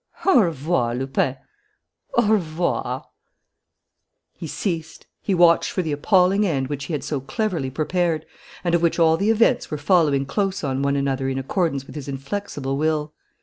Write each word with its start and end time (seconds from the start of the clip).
Au 0.25 0.39
revoir, 0.41 0.95
Lupin, 0.95 1.35
an 2.17 2.27
revoir" 2.31 3.05
He 4.39 4.47
ceased. 4.47 5.05
He 5.21 5.35
watched 5.35 5.69
for 5.71 5.83
the 5.83 5.91
appalling 5.91 6.43
end 6.43 6.69
which 6.69 6.85
he 6.85 6.93
had 6.93 7.03
so 7.03 7.19
cleverly 7.19 7.69
prepared 7.69 8.25
and 8.63 8.73
of 8.73 8.81
which 8.81 8.97
all 8.97 9.15
the 9.15 9.29
incidents 9.29 9.69
were 9.69 9.77
following 9.77 10.25
close 10.25 10.63
on 10.63 10.81
one 10.81 10.95
another 10.95 11.29
in 11.29 11.37
accordance 11.37 11.85
with 11.85 11.93
his 11.95 12.07
inflexible 12.07 12.77
will. 12.77 13.13